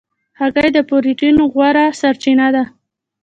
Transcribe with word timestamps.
هګۍ 0.39 0.69
د 0.75 0.79
پروټین 0.89 1.35
غوره 1.51 1.85
سرچینه 1.99 2.47
ده. 2.55 2.63